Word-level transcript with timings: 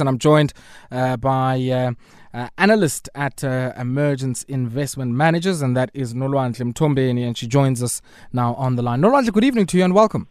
and 0.00 0.08
I'm 0.08 0.18
joined 0.18 0.52
uh, 0.90 1.16
by 1.16 1.60
uh, 1.68 1.92
uh, 2.36 2.48
analyst 2.56 3.08
at 3.14 3.44
uh, 3.44 3.72
Mergence 3.84 4.42
Investment 4.44 5.12
Managers, 5.12 5.60
and 5.60 5.76
that 5.76 5.90
is 5.92 6.14
Nolwandle 6.14 6.72
Mthombeni, 6.72 7.26
and 7.26 7.36
she 7.36 7.46
joins 7.46 7.82
us 7.82 8.00
now 8.32 8.54
on 8.54 8.76
the 8.76 8.82
line. 8.82 9.00
Nolwandle, 9.02 9.32
good 9.32 9.44
evening 9.44 9.66
to 9.66 9.76
you 9.76 9.84
and 9.84 9.94
welcome. 9.94 10.28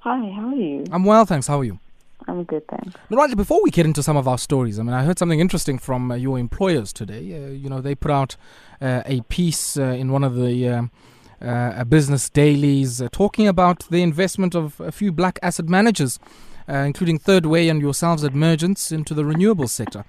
Hi, 0.00 0.30
how 0.30 0.48
are 0.48 0.54
you? 0.54 0.84
I'm 0.92 1.04
well, 1.04 1.24
thanks. 1.24 1.46
How 1.46 1.60
are 1.60 1.64
you? 1.64 1.80
I'm 2.28 2.44
good, 2.44 2.66
thanks. 2.68 2.94
Nolwandle, 3.10 3.36
before 3.36 3.60
we 3.64 3.70
get 3.70 3.84
into 3.84 4.02
some 4.02 4.16
of 4.16 4.28
our 4.28 4.38
stories, 4.38 4.78
I 4.78 4.82
mean, 4.84 4.94
I 4.94 5.02
heard 5.02 5.18
something 5.18 5.40
interesting 5.40 5.78
from 5.78 6.10
uh, 6.10 6.14
your 6.14 6.38
employers 6.38 6.92
today. 6.92 7.18
Uh, 7.34 7.48
you 7.48 7.68
know, 7.68 7.80
they 7.80 7.94
put 7.94 8.12
out 8.12 8.36
uh, 8.80 9.02
a 9.06 9.22
piece 9.22 9.76
in 9.76 10.12
one 10.12 10.22
of 10.22 10.36
the 10.36 10.88
business 11.88 12.30
dailies 12.30 13.02
talking 13.10 13.48
about 13.48 13.88
the 13.90 14.02
investment 14.02 14.54
of 14.54 14.80
a 14.80 14.92
few 14.92 15.10
black 15.10 15.38
asset 15.42 15.68
managers 15.68 16.18
uh, 16.68 16.74
including 16.74 17.18
Third 17.18 17.46
Way 17.46 17.68
and 17.68 17.80
yourselves 17.80 18.24
at 18.24 18.34
Mergence 18.34 18.92
into 18.92 19.14
the 19.14 19.24
renewable 19.24 19.68
sector. 19.68 20.04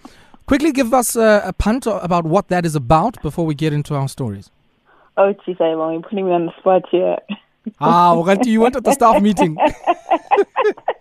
Quickly 0.45 0.71
give 0.71 0.93
us 0.93 1.15
uh, 1.15 1.41
a 1.43 1.53
punt 1.53 1.87
about 1.87 2.25
what 2.25 2.49
that 2.49 2.65
is 2.65 2.75
about 2.75 3.21
before 3.21 3.45
we 3.45 3.55
get 3.55 3.73
into 3.73 3.95
our 3.95 4.07
stories. 4.07 4.51
Oh, 5.17 5.33
geez, 5.45 5.57
well, 5.59 5.91
you're 5.91 6.01
putting 6.01 6.25
me 6.25 6.31
on 6.31 6.45
the 6.45 6.53
spot 6.59 6.83
here. 6.91 7.17
ah, 7.79 8.13
you 8.43 8.61
went 8.61 8.75
at 8.75 8.83
the 8.83 8.91
staff 8.91 9.21
meeting. 9.21 9.57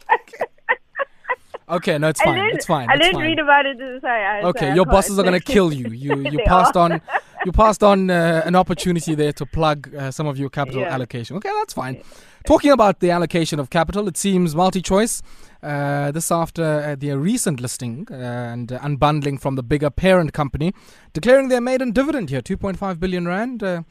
Okay, 1.69 1.97
no, 1.99 2.09
it's 2.09 2.21
fine. 2.21 2.51
It's 2.55 2.67
fine. 2.67 2.91
I 2.91 2.95
it's 2.95 3.03
didn't 3.03 3.15
fine. 3.15 3.23
read 3.23 3.39
about 3.39 3.65
it. 3.65 3.79
Sorry, 4.01 4.45
okay, 4.45 4.75
your 4.75 4.85
bosses 4.85 5.19
are 5.19 5.23
going 5.23 5.39
to 5.39 5.45
kill 5.45 5.73
you. 5.81 5.89
You 5.89 6.29
you 6.29 6.39
passed 6.45 6.77
on 6.77 7.01
you 7.45 7.53
passed 7.53 7.83
on 7.83 8.11
uh, 8.11 8.43
an 8.45 8.55
opportunity 8.63 9.15
there 9.15 9.33
to 9.33 9.47
plug 9.47 9.95
uh, 9.95 10.11
some 10.11 10.27
of 10.27 10.39
your 10.39 10.51
capital 10.51 10.83
yeah. 10.83 10.95
allocation. 10.95 11.37
Okay, 11.37 11.51
that's 11.59 11.73
fine. 11.73 12.03
Talking 12.47 12.73
about 12.73 13.01
the 13.01 13.11
allocation 13.11 13.59
of 13.59 13.71
capital, 13.71 14.07
it 14.09 14.19
seems 14.19 14.55
MultiChoice 14.55 15.23
uh, 15.63 16.11
this 16.11 16.31
after 16.31 16.63
uh, 16.63 16.95
their 16.95 17.19
recent 17.19 17.61
listing 17.61 18.07
uh, 18.11 18.15
and 18.15 18.69
unbundling 18.69 19.41
from 19.41 19.57
the 19.57 19.63
bigger 19.63 19.89
parent 19.89 20.35
company, 20.35 20.75
declaring 21.15 21.49
their 21.49 21.63
maiden 21.63 21.93
dividend 21.93 22.29
here, 22.29 22.43
2.5 22.43 23.01
billion 23.01 23.27
rand. 23.27 23.63
Uh, 23.63 23.83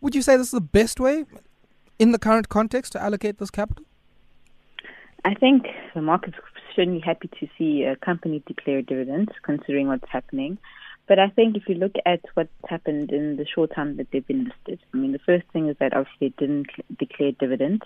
would 0.00 0.16
you 0.16 0.22
say 0.22 0.36
this 0.36 0.48
is 0.48 0.52
the 0.52 0.60
best 0.60 0.98
way 0.98 1.24
in 2.00 2.10
the 2.10 2.18
current 2.18 2.48
context 2.48 2.92
to 2.92 3.00
allocate 3.00 3.38
this 3.38 3.50
capital? 3.50 3.84
I 5.24 5.34
think 5.34 5.66
the 5.94 6.02
market's 6.02 6.36
certainly 6.74 7.00
happy 7.00 7.28
to 7.40 7.48
see 7.58 7.84
a 7.84 7.96
company 7.96 8.42
declare 8.46 8.82
dividends, 8.82 9.30
considering 9.42 9.88
what's 9.88 10.08
happening. 10.10 10.58
But 11.06 11.18
I 11.18 11.28
think 11.28 11.56
if 11.56 11.68
you 11.68 11.74
look 11.74 11.94
at 12.06 12.20
what's 12.34 12.50
happened 12.68 13.10
in 13.12 13.36
the 13.36 13.46
short 13.46 13.74
time 13.74 13.96
that 13.98 14.06
they've 14.10 14.26
been 14.26 14.44
listed, 14.44 14.80
I 14.92 14.96
mean, 14.96 15.12
the 15.12 15.18
first 15.18 15.44
thing 15.52 15.68
is 15.68 15.76
that 15.78 15.94
obviously 15.94 16.28
they 16.28 16.46
didn't 16.46 16.68
declare 16.98 17.32
dividends. 17.32 17.82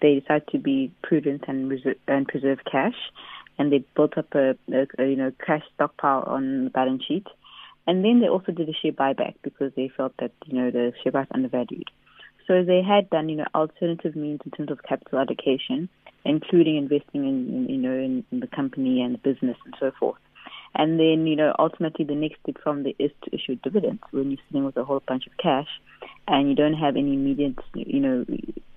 They 0.00 0.20
decided 0.20 0.48
to 0.48 0.58
be 0.58 0.92
prudent 1.02 1.44
and, 1.48 1.68
reserve, 1.68 1.96
and 2.06 2.26
preserve 2.26 2.58
cash, 2.70 2.94
and 3.58 3.72
they 3.72 3.84
built 3.96 4.16
up 4.16 4.34
a, 4.34 4.56
a, 4.72 4.86
a 4.98 5.06
you 5.06 5.16
know 5.16 5.32
cash 5.44 5.62
stockpile 5.74 6.24
on 6.26 6.64
the 6.64 6.70
balance 6.70 7.04
sheet. 7.06 7.26
And 7.86 8.04
then 8.04 8.20
they 8.20 8.28
also 8.28 8.52
did 8.52 8.68
a 8.68 8.72
share 8.72 8.92
buyback 8.92 9.34
because 9.42 9.72
they 9.74 9.90
felt 9.96 10.12
that 10.18 10.32
you 10.46 10.58
know 10.58 10.70
the 10.70 10.92
share 11.02 11.12
price 11.12 11.28
undervalued. 11.32 11.90
So 12.46 12.64
they 12.64 12.82
had 12.82 13.10
done 13.10 13.28
you 13.28 13.36
know 13.36 13.46
alternative 13.54 14.14
means 14.14 14.40
in 14.44 14.52
terms 14.52 14.70
of 14.70 14.82
capital 14.82 15.18
allocation, 15.18 15.88
including 16.24 16.76
investing 16.76 17.26
in, 17.26 17.68
you 17.68 17.78
know 17.78 17.92
in, 17.92 18.24
in 18.30 18.40
the 18.40 18.46
company 18.46 19.02
and 19.02 19.14
the 19.14 19.18
business 19.18 19.56
and 19.64 19.74
so 19.78 19.92
forth. 19.98 20.18
And 20.74 20.98
then, 20.98 21.26
you 21.26 21.36
know, 21.36 21.54
ultimately 21.58 22.04
the 22.04 22.14
next 22.14 22.40
step 22.42 22.56
from 22.62 22.82
there 22.82 22.94
is 22.98 23.10
to 23.24 23.34
issue 23.34 23.56
dividends 23.56 24.02
when 24.10 24.30
you're 24.30 24.40
sitting 24.48 24.64
with 24.64 24.76
a 24.78 24.84
whole 24.84 25.02
bunch 25.06 25.26
of 25.26 25.36
cash 25.36 25.68
and 26.26 26.48
you 26.48 26.54
don't 26.54 26.74
have 26.74 26.96
any 26.96 27.12
immediate, 27.12 27.58
you 27.74 28.00
know, 28.00 28.24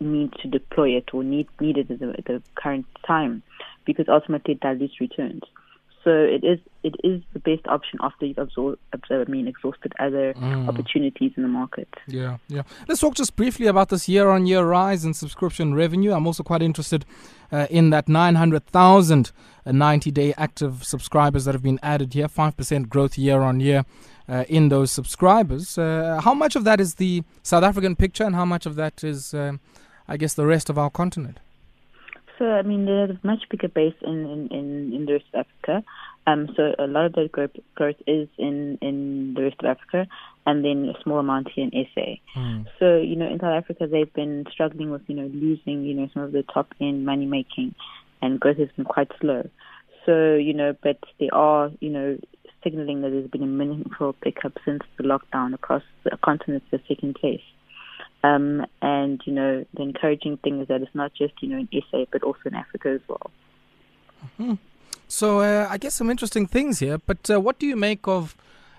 need 0.02 0.34
to 0.42 0.50
deploy 0.50 0.90
it 0.90 1.14
or 1.14 1.23
need, 1.23 1.48
need 1.62 1.78
it 1.78 1.90
at 1.90 2.00
the, 2.00 2.08
the 2.26 2.42
current 2.56 2.86
time 3.08 3.44
because 3.86 4.08
ultimately 4.10 4.56
it 4.56 4.60
dilutes 4.60 5.00
returns. 5.00 5.44
So 6.06 6.11
it 6.11 6.44
is 6.44 6.59
it 6.84 6.95
is 7.03 7.23
the 7.34 7.39
best 7.39 7.66
option 7.66 7.98
after 8.00 8.28
you've 8.28 8.38
absorbed, 8.38 8.78
I 8.94 9.23
mean, 9.28 9.48
exhausted 9.48 9.92
other 10.00 10.36
mm. 10.36 10.70
opportunities 10.70 11.31
in 11.36 11.42
the 11.42 11.50
market. 11.50 11.89
Yeah, 12.06 12.38
yeah. 12.48 12.61
Let's 12.88 13.02
talk 13.02 13.16
just 13.16 13.36
briefly 13.36 13.66
about 13.66 13.89
this 13.89 14.08
year-on-year 14.08 14.64
rise 14.64 15.04
in 15.04 15.16
subscription 15.16 15.73
revenue. 15.73 16.14
I'm 16.14 16.27
also 16.27 16.43
quite 16.43 16.61
interested 16.61 17.04
uh, 17.52 17.66
in 17.71 17.89
that 17.89 18.08
900,000 18.08 19.32
90-day 19.66 20.33
uh, 20.33 20.36
active 20.38 20.83
subscribers 20.83 21.45
that 21.45 21.55
have 21.55 21.64
been 21.64 21.80
added 21.82 22.14
here, 22.14 22.27
5% 22.27 22.87
growth 22.87 23.17
year-on-year. 23.17 23.83
Uh, 24.27 24.43
in 24.49 24.70
those 24.70 24.92
subscribers, 24.92 25.77
uh, 25.77 26.20
how 26.23 26.33
much 26.33 26.55
of 26.55 26.64
that 26.64 26.80
is 26.80 26.95
the 26.95 27.23
South 27.43 27.64
African 27.64 27.95
picture, 27.95 28.23
and 28.23 28.33
how 28.33 28.45
much 28.45 28.66
of 28.66 28.73
that 28.76 29.04
is, 29.04 29.36
um, 29.36 29.60
I 30.08 30.17
guess, 30.17 30.33
the 30.33 30.48
rest 30.48 30.67
of 30.67 30.80
our 30.80 30.89
continent? 30.89 31.39
So, 32.38 32.46
I 32.46 32.62
mean, 32.64 32.86
there's 32.86 33.12
a 33.12 33.28
much 33.28 33.44
bigger 33.50 33.70
base 33.70 33.96
in, 34.02 34.26
in, 34.26 34.48
in, 34.52 34.94
in 34.94 35.06
the 35.06 35.14
rest 35.14 35.26
of 35.34 35.46
Africa. 35.46 35.84
Um, 36.28 36.50
so 36.56 36.73
a 36.80 36.88
lot 36.88 37.06
of 37.06 37.14
the 37.14 37.30
growth, 37.32 37.52
growth 37.76 37.96
is 38.08 38.28
in, 38.38 38.78
in 38.82 39.36
the 39.36 39.44
rest 39.44 39.58
of 39.60 39.66
Africa 39.66 40.08
and 40.46 40.66
then 40.66 40.94
a 40.94 41.02
small 41.04 41.20
amount 41.20 41.50
here 41.54 41.70
in 41.72 41.86
SA. 41.94 42.40
Mm. 42.40 42.66
So, 42.80 42.98
you 42.98 43.16
know, 43.16 43.28
in 43.28 43.40
South 43.40 43.64
Africa, 43.64 43.88
they've 43.88 44.12
been 44.14 44.46
struggling 44.52 44.90
with, 44.90 45.04
you 45.08 45.16
know, 45.16 45.30
losing, 45.34 45.84
you 45.84 45.94
know, 45.94 46.10
some 46.14 46.23
of 46.23 46.32
the 46.32 46.44
top 46.44 46.73
end 46.82 47.06
money 47.06 47.26
making 47.26 47.76
and 48.22 48.40
growth 48.40 48.58
has 48.58 48.70
been 48.76 48.86
quite 48.86 49.12
slow. 49.22 49.48
So, 50.06 50.36
you 50.36 50.54
know, 50.54 50.76
but 50.84 51.00
they 51.20 51.30
are, 51.32 51.72
you 51.80 51.90
know, 51.90 52.17
signaling 52.64 53.02
that 53.02 53.12
there's 53.12 53.30
been 53.30 53.44
a 53.44 53.48
meaningful 53.48 54.14
pickup 54.14 54.54
since 54.66 54.82
the 54.98 55.04
lockdown 55.04 55.54
across 55.54 55.84
the 56.04 56.17
continent 56.23 56.64
has 56.72 56.82
taken 56.88 57.14
place. 57.14 57.42
Um, 58.25 58.65
and, 58.81 59.21
you 59.25 59.33
know, 59.33 59.65
the 59.75 59.83
encouraging 59.83 60.37
thing 60.37 60.61
is 60.61 60.67
that 60.67 60.81
it's 60.81 60.95
not 60.95 61.13
just, 61.13 61.33
you 61.41 61.49
know, 61.49 61.58
in 61.58 61.81
SA, 61.91 62.05
but 62.11 62.23
also 62.23 62.39
in 62.45 62.55
Africa 62.55 62.89
as 62.89 63.02
well. 63.08 63.31
Mm-hmm. 64.23 64.53
So, 65.08 65.41
uh, 65.41 65.67
I 65.69 65.77
guess 65.77 65.93
some 65.93 66.09
interesting 66.09 66.47
things 66.47 66.80
here, 66.80 66.97
but 66.97 67.30
uh, 67.30 67.39
what 67.39 67.59
do 67.59 67.67
you 67.67 67.75
make 67.75 68.08
of, 68.08 68.36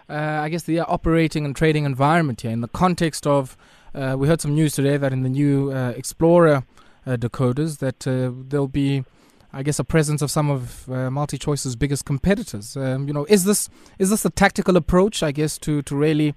uh, 0.08 0.14
I 0.14 0.48
guess, 0.48 0.64
the 0.64 0.80
operating 0.80 1.44
and 1.44 1.54
trading 1.54 1.84
environment 1.84 2.40
here 2.40 2.50
in 2.50 2.60
the 2.60 2.68
context 2.68 3.26
of, 3.26 3.56
uh, 3.94 4.16
we 4.18 4.26
heard 4.26 4.40
some 4.40 4.54
news 4.54 4.74
today 4.74 4.96
that 4.96 5.12
in 5.12 5.22
the 5.22 5.28
new 5.28 5.70
uh, 5.70 5.90
Explorer 5.90 6.64
uh, 7.06 7.16
decoders 7.16 7.78
that 7.78 8.00
there'll 8.00 8.68
be 8.68 9.04
I 9.52 9.62
guess 9.62 9.78
a 9.78 9.84
presence 9.84 10.20
of 10.20 10.30
some 10.30 10.50
of 10.50 10.86
uh, 10.88 11.08
MultiChoice's 11.08 11.76
biggest 11.76 12.04
competitors. 12.04 12.76
Um, 12.76 13.08
you 13.08 13.14
know, 13.14 13.24
is 13.26 13.44
this 13.44 13.70
is 13.98 14.10
this 14.10 14.24
a 14.26 14.30
tactical 14.30 14.76
approach? 14.76 15.22
I 15.22 15.32
guess 15.32 15.56
to 15.58 15.80
to 15.80 15.96
really 15.96 16.30
uh, 16.30 16.34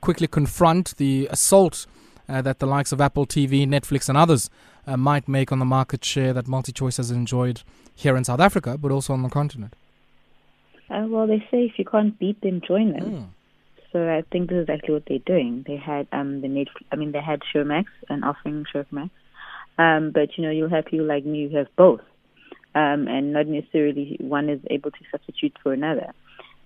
quickly 0.00 0.26
confront 0.26 0.96
the 0.96 1.28
assault 1.30 1.86
uh, 2.28 2.42
that 2.42 2.58
the 2.58 2.66
likes 2.66 2.92
of 2.92 3.00
Apple 3.00 3.26
TV, 3.26 3.66
Netflix, 3.66 4.08
and 4.08 4.18
others 4.18 4.50
uh, 4.86 4.96
might 4.96 5.28
make 5.28 5.50
on 5.52 5.58
the 5.58 5.64
market 5.64 6.04
share 6.04 6.32
that 6.32 6.46
MultiChoice 6.46 6.96
has 6.98 7.10
enjoyed 7.10 7.62
here 7.94 8.16
in 8.16 8.24
South 8.24 8.40
Africa, 8.40 8.78
but 8.78 8.92
also 8.92 9.12
on 9.12 9.22
the 9.22 9.28
continent? 9.28 9.74
Uh, 10.90 11.04
well, 11.08 11.26
they 11.26 11.40
say 11.50 11.64
if 11.64 11.78
you 11.78 11.84
can't 11.84 12.18
beat 12.18 12.40
them, 12.40 12.60
join 12.66 12.92
them. 12.92 13.02
Mm. 13.02 13.26
So 13.92 14.08
I 14.08 14.22
think 14.30 14.50
this 14.50 14.56
is 14.56 14.62
exactly 14.62 14.94
what 14.94 15.04
they're 15.06 15.18
doing. 15.18 15.64
They 15.66 15.76
had 15.76 16.06
um 16.12 16.40
the 16.42 16.48
Netflix, 16.48 16.84
I 16.92 16.96
mean 16.96 17.12
they 17.12 17.20
had 17.20 17.40
Showmax 17.54 17.86
and 18.08 18.24
offering 18.24 18.66
Showmax, 18.72 19.10
um 19.78 20.10
but 20.12 20.36
you 20.36 20.44
know 20.44 20.50
you'll 20.50 20.68
have 20.68 20.86
people 20.86 21.06
like 21.06 21.24
me 21.24 21.48
who 21.48 21.56
have 21.56 21.74
both, 21.76 22.02
um 22.74 23.08
and 23.08 23.32
not 23.32 23.46
necessarily 23.46 24.16
one 24.20 24.50
is 24.50 24.60
able 24.70 24.90
to 24.90 24.98
substitute 25.10 25.56
for 25.62 25.72
another. 25.72 26.12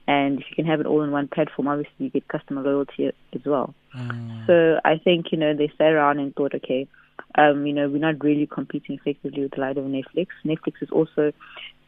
And 0.07 0.41
if 0.41 0.47
you 0.51 0.57
can 0.57 0.67
have 0.67 0.81
it 0.81 0.87
all 0.87 1.03
in 1.03 1.11
one 1.11 1.29
platform, 1.29 1.69
obviously 1.69 1.95
you 1.99 2.11
get 2.11 2.29
customer 2.29 2.63
loyalty 2.63 3.07
as 3.07 3.45
well. 3.45 3.75
Mm. 3.97 4.47
So 4.47 4.81
I 4.85 4.99
think, 4.99 5.33
you 5.33 5.39
know, 5.39 5.55
they 5.55 5.73
sat 5.79 5.93
around 5.93 6.19
and 6.19 6.35
thought, 6.35 6.55
okay, 6.55 6.89
um, 7.37 7.67
you 7.67 7.73
know, 7.73 7.89
we're 7.89 7.99
not 7.99 8.23
really 8.23 8.47
competing 8.47 8.97
effectively 8.97 9.43
with 9.43 9.53
the 9.53 9.61
light 9.61 9.79
of 9.79 9.85
Netflix. 9.85 10.29
Netflix 10.45 10.83
is 10.83 10.91
also 10.91 11.33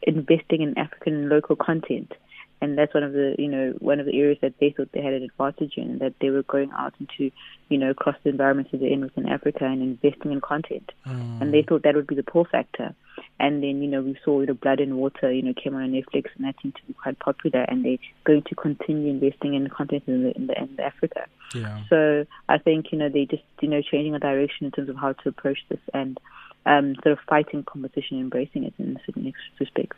investing 0.05 0.61
in 0.61 0.77
African 0.77 1.29
local 1.29 1.55
content. 1.55 2.13
And 2.61 2.77
that's 2.77 2.93
one 2.93 3.03
of 3.03 3.11
the, 3.11 3.35
you 3.37 3.49
know, 3.49 3.73
one 3.79 3.99
of 3.99 4.05
the 4.05 4.17
areas 4.17 4.37
that 4.41 4.53
they 4.59 4.73
thought 4.75 4.89
they 4.93 5.01
had 5.01 5.13
an 5.13 5.23
advantage 5.23 5.73
in, 5.75 5.99
that 5.99 6.13
they 6.21 6.29
were 6.29 6.43
going 6.43 6.71
out 6.71 6.93
into, 6.99 7.29
you 7.69 7.77
know, 7.77 7.89
across 7.89 8.15
the 8.23 8.29
environments 8.29 8.71
that 8.71 8.79
they're 8.79 8.91
in 8.91 9.01
within 9.01 9.27
Africa 9.27 9.65
and 9.65 9.81
investing 9.81 10.31
in 10.31 10.39
content. 10.39 10.91
Mm. 11.05 11.41
And 11.41 11.53
they 11.53 11.63
thought 11.63 11.83
that 11.83 11.95
would 11.95 12.07
be 12.07 12.15
the 12.15 12.23
pull 12.23 12.45
factor. 12.45 12.95
And 13.39 13.61
then, 13.61 13.83
you 13.83 13.89
know, 13.89 14.01
we 14.01 14.17
saw, 14.23 14.39
you 14.39 14.47
know, 14.47 14.53
Blood 14.53 14.79
and 14.79 14.97
Water, 14.97 15.31
you 15.31 15.43
know, 15.43 15.53
came 15.53 15.75
on 15.75 15.91
Netflix 15.91 16.29
and 16.37 16.45
that 16.45 16.55
seemed 16.61 16.75
to 16.75 16.81
be 16.87 16.93
quite 16.93 17.19
popular 17.19 17.65
and 17.67 17.83
they're 17.83 17.97
going 18.23 18.43
to 18.43 18.55
continue 18.55 19.09
investing 19.09 19.53
in 19.53 19.67
content 19.67 20.03
in, 20.07 20.23
the, 20.23 20.35
in, 20.35 20.47
the, 20.47 20.57
in 20.57 20.79
Africa. 20.79 21.25
Yeah. 21.53 21.83
So 21.89 22.25
I 22.47 22.57
think, 22.57 22.91
you 22.91 22.97
know, 22.97 23.09
they 23.09 23.25
just, 23.25 23.43
you 23.61 23.67
know, 23.67 23.81
changing 23.81 24.15
a 24.15 24.19
direction 24.19 24.65
in 24.67 24.71
terms 24.71 24.89
of 24.89 24.95
how 24.95 25.11
to 25.11 25.29
approach 25.29 25.59
this 25.69 25.79
and 25.93 26.17
um, 26.65 26.95
sort 27.03 27.13
of 27.13 27.19
fighting 27.27 27.63
competition, 27.63 28.19
embracing 28.19 28.63
it 28.63 28.73
in 28.79 28.99
certain 29.05 29.33
respects. 29.59 29.97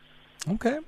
Okay. 0.50 0.80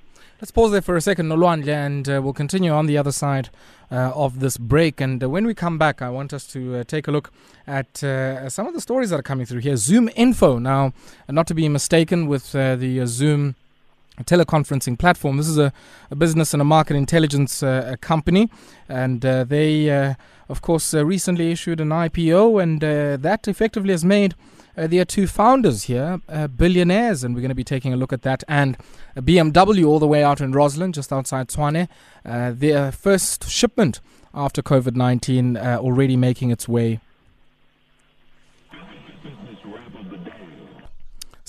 Let's 0.41 0.51
pause 0.51 0.71
there 0.71 0.81
for 0.81 0.95
a 0.95 1.01
second, 1.01 1.27
Nolwandle, 1.27 1.67
and 1.67 2.07
uh, 2.07 2.21
we'll 2.23 2.31
continue 2.31 2.71
on 2.71 2.85
the 2.85 2.97
other 2.97 3.11
side 3.11 3.49
uh, 3.91 4.13
of 4.15 4.39
this 4.39 4.55
break. 4.55 5.01
And 5.01 5.21
uh, 5.21 5.29
when 5.29 5.45
we 5.45 5.53
come 5.53 5.77
back, 5.77 6.01
I 6.01 6.09
want 6.09 6.31
us 6.31 6.47
to 6.53 6.77
uh, 6.77 6.83
take 6.85 7.09
a 7.09 7.11
look 7.11 7.33
at 7.67 8.01
uh, 8.05 8.49
some 8.49 8.65
of 8.65 8.73
the 8.73 8.79
stories 8.79 9.09
that 9.09 9.19
are 9.19 9.23
coming 9.23 9.45
through 9.45 9.59
here. 9.59 9.73
ZoomInfo, 9.73 10.61
now, 10.61 10.93
not 11.27 11.45
to 11.47 11.53
be 11.53 11.67
mistaken 11.67 12.27
with 12.27 12.55
uh, 12.55 12.77
the 12.77 13.05
Zoom 13.05 13.55
teleconferencing 14.21 14.97
platform. 14.97 15.35
This 15.35 15.49
is 15.49 15.57
a, 15.57 15.73
a 16.09 16.15
business 16.15 16.53
and 16.53 16.61
a 16.61 16.65
market 16.65 16.95
intelligence 16.95 17.61
company, 17.99 18.49
and 18.87 19.21
they, 19.21 20.15
of 20.49 20.61
course, 20.61 20.93
recently 20.93 21.51
issued 21.51 21.81
an 21.81 21.89
IPO, 21.89 22.61
and 22.61 22.81
that 23.21 23.47
effectively 23.47 23.91
has 23.91 24.03
made 24.03 24.35
uh, 24.77 24.87
there 24.87 25.01
are 25.01 25.05
two 25.05 25.27
founders 25.27 25.83
here, 25.83 26.21
uh, 26.29 26.47
billionaires, 26.47 27.23
and 27.23 27.35
we're 27.35 27.41
going 27.41 27.49
to 27.49 27.55
be 27.55 27.63
taking 27.63 27.93
a 27.93 27.97
look 27.97 28.13
at 28.13 28.21
that. 28.23 28.43
And 28.47 28.77
BMW 29.15 29.85
all 29.85 29.99
the 29.99 30.07
way 30.07 30.23
out 30.23 30.41
in 30.41 30.53
Rosslyn, 30.53 30.93
just 30.93 31.11
outside 31.11 31.49
Tshwane. 31.49 31.87
Uh, 32.25 32.51
their 32.55 32.91
first 32.91 33.49
shipment 33.49 33.99
after 34.33 34.61
COVID 34.61 34.95
19 34.95 35.57
uh, 35.57 35.77
already 35.79 36.15
making 36.15 36.51
its 36.51 36.67
way 36.67 36.99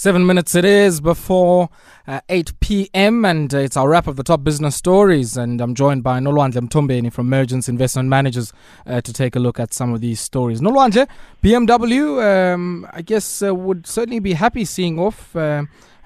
Seven 0.01 0.25
minutes 0.25 0.55
it 0.55 0.65
is 0.65 1.03
before 1.03 1.69
uh, 2.07 2.23
8 2.31 2.59
p.m. 2.61 3.27
and 3.27 3.53
uh, 3.53 3.59
it's 3.59 3.77
our 3.77 3.87
wrap 3.87 4.07
of 4.07 4.17
the 4.17 4.23
top 4.23 4.43
business 4.43 4.75
stories. 4.75 5.37
And 5.37 5.61
I'm 5.61 5.75
joined 5.75 6.03
by 6.03 6.21
Nolwandle 6.21 6.67
Mthombeni 6.67 7.13
from 7.13 7.29
Mergence 7.29 7.69
Investment 7.69 8.09
Managers 8.09 8.51
uh, 8.87 9.03
to 9.03 9.13
take 9.13 9.37
a 9.37 9.39
look 9.39 9.61
at 9.61 9.75
some 9.75 9.93
of 9.93 10.01
these 10.01 10.19
stories. 10.19 10.63
Nolwandle, 10.63 11.07
BMW, 11.43 12.55
um, 12.55 12.89
I 12.95 13.03
guess, 13.03 13.43
uh, 13.43 13.55
would 13.55 13.87
certainly 13.87 14.21
be 14.21 14.33
happy 14.33 14.65
seeing 14.65 14.99
off 14.99 15.37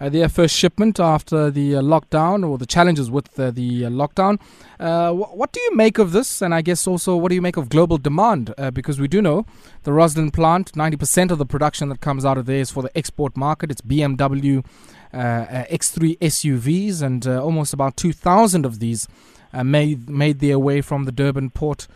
uh, 0.01 0.05
uh, 0.05 0.09
their 0.09 0.29
first 0.29 0.55
shipment 0.57 1.01
after 1.01 1.51
the 1.51 1.77
uh, 1.77 1.81
lockdown 1.81 2.49
or 2.49 2.59
the 2.59 2.67
challenges 2.67 3.11
with 3.11 3.39
uh, 3.39 3.51
the 3.51 3.87
uh, 3.87 3.91
lockdown. 3.91 4.39
Uh, 4.79 5.13
wh- 5.13 5.37
what 5.37 5.53
do 5.53 5.61
you 5.61 5.75
make 5.75 5.99
of 5.99 6.13
this? 6.13 6.43
And 6.43 6.55
I 6.55 6.63
guess 6.63 6.87
also, 6.87 7.17
what 7.17 7.29
do 7.31 7.35
you 7.35 7.43
make 7.43 7.57
of 7.57 7.69
global 7.69 7.99
demand? 7.99 8.53
Uh, 8.59 8.71
because 8.71 9.01
we 9.01 9.09
do 9.09 9.23
know 9.23 9.47
the 9.85 9.93
Rosslyn 9.93 10.33
plant, 10.33 10.73
90% 10.73 11.31
of 11.31 11.39
the 11.39 11.47
production 11.47 11.89
that 11.89 12.01
comes 12.01 12.25
out 12.25 12.39
of 12.39 12.47
there 12.47 12.61
is 12.61 12.71
for 12.71 12.83
the 12.83 12.97
export 12.97 13.37
market. 13.37 13.71
It's 13.71 13.81
BMW 13.81 14.65
X3 15.13 16.19
SUVs, 16.19 17.01
and 17.01 17.25
almost 17.27 17.73
about 17.73 17.97
2,000 17.97 18.67
of 18.67 18.81
these 18.81 19.07
made, 19.53 20.11
made 20.11 20.41
their 20.41 20.59
way 20.59 20.81
from 20.81 21.05
the 21.05 21.13
Durban 21.13 21.51
port 21.51 21.87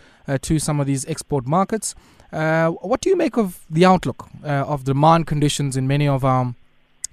to 0.42 0.58
some 0.60 0.78
of 0.78 0.86
these 0.86 1.04
export 1.06 1.46
markets. 1.46 1.96
what 2.30 3.00
do 3.00 3.10
you 3.10 3.16
make 3.16 3.36
of 3.36 3.64
the 3.68 3.84
outlook 3.84 4.28
of 4.44 4.84
demand 4.84 5.26
conditions 5.26 5.76
in 5.76 5.88
many 5.88 6.06
of 6.06 6.24
our 6.24 6.54